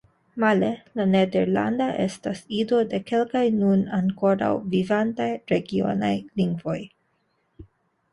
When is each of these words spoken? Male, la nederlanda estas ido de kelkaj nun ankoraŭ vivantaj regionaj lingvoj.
Male, 0.43 0.67
la 0.99 1.03
nederlanda 1.09 1.89
estas 2.05 2.39
ido 2.59 2.79
de 2.93 2.99
kelkaj 3.11 3.43
nun 3.57 3.83
ankoraŭ 3.97 4.49
vivantaj 4.73 5.29
regionaj 5.53 6.11
lingvoj. 6.43 6.79